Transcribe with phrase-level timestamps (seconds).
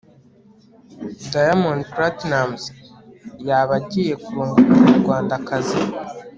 [1.31, 2.63] Diamonds Platinums
[3.47, 5.79] yaba agiye kurongora umunyarwandakazi